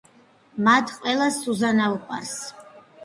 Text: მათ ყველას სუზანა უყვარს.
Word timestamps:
მათ 0.67 0.93
ყველას 0.95 1.37
სუზანა 1.43 1.91
უყვარს. 1.99 2.33